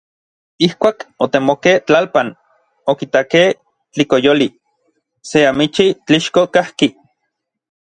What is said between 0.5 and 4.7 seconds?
Ijkuak otemokej tlalpan, okitakej tlikoyoli,